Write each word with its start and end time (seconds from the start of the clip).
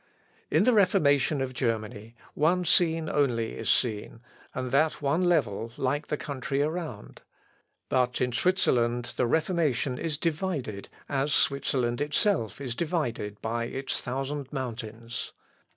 In 0.49 0.63
the 0.63 0.73
Reformation 0.73 1.41
of 1.41 1.53
Germany, 1.53 2.15
one 2.33 2.65
scene 2.65 3.07
only 3.07 3.53
is 3.55 3.69
seen, 3.69 4.21
and 4.51 4.71
that 4.71 4.99
one 4.99 5.23
level 5.25 5.71
like 5.77 6.07
the 6.07 6.17
country 6.17 6.63
around; 6.63 7.21
but 7.87 8.19
in 8.19 8.31
Switzerland, 8.31 9.13
the 9.15 9.27
Reformation 9.27 9.99
is 9.99 10.17
divided, 10.17 10.89
as 11.07 11.31
Switzerland 11.35 12.01
itself 12.01 12.59
is 12.59 12.73
divided 12.73 13.39
by 13.43 13.65
its 13.65 14.01
thousand 14.01 14.51
mountains. 14.51 15.33